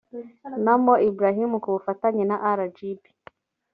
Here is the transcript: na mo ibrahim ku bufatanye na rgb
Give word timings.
na 0.63 0.75
mo 0.83 0.93
ibrahim 1.09 1.51
ku 1.63 1.67
bufatanye 1.75 2.23
na 2.29 2.37
rgb 2.57 3.01